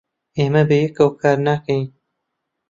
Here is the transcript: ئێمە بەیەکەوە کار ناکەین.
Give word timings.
ئێمە 0.37 0.63
بەیەکەوە 0.69 1.13
کار 1.21 1.37
ناکەین. 1.47 1.83